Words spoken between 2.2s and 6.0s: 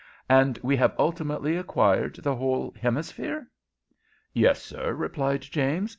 whole hemisphere?" "Yes, sir," replied James.